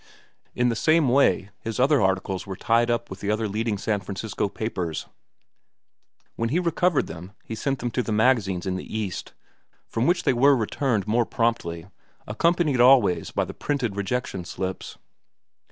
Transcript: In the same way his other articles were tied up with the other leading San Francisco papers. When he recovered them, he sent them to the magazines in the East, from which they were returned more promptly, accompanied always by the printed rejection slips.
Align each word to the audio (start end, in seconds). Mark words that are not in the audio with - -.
In 0.55 0.69
the 0.69 0.75
same 0.75 1.09
way 1.09 1.51
his 1.59 1.79
other 1.79 2.01
articles 2.01 2.47
were 2.47 2.55
tied 2.55 2.89
up 2.89 3.07
with 3.11 3.19
the 3.19 3.29
other 3.29 3.47
leading 3.47 3.77
San 3.77 3.99
Francisco 4.01 4.49
papers. 4.49 5.05
When 6.35 6.49
he 6.49 6.57
recovered 6.57 7.05
them, 7.05 7.33
he 7.43 7.53
sent 7.53 7.77
them 7.77 7.91
to 7.91 8.01
the 8.01 8.11
magazines 8.11 8.65
in 8.65 8.77
the 8.77 8.97
East, 8.97 9.33
from 9.87 10.07
which 10.07 10.23
they 10.23 10.33
were 10.33 10.55
returned 10.57 11.05
more 11.07 11.27
promptly, 11.27 11.85
accompanied 12.25 12.81
always 12.81 13.29
by 13.29 13.45
the 13.45 13.53
printed 13.53 13.95
rejection 13.95 14.43
slips. 14.43 14.97